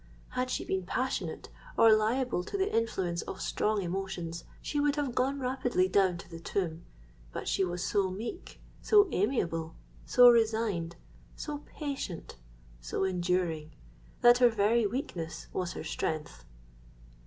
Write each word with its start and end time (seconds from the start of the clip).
Had 0.29 0.49
she 0.49 0.65
been 0.65 0.83
passionate, 0.83 1.49
or 1.77 1.93
liable 1.93 2.43
to 2.45 2.57
the 2.57 2.75
influence 2.75 3.21
of 3.21 3.39
strong 3.39 3.83
emotions, 3.83 4.45
she 4.59 4.79
would 4.79 4.95
have 4.95 5.13
gone 5.13 5.39
rapidly 5.39 5.87
down 5.87 6.17
to 6.17 6.27
the 6.27 6.39
tomb; 6.39 6.83
but 7.31 7.47
she 7.47 7.63
was 7.63 7.83
so 7.85 8.09
meek—so 8.09 9.07
amiable—so 9.11 10.27
resigned—so 10.27 11.59
patient—so 11.67 13.03
enduring, 13.03 13.75
that 14.21 14.39
her 14.39 14.49
very 14.49 14.87
weakness 14.87 15.45
was 15.53 15.73
her 15.73 15.83
strength. 15.83 16.45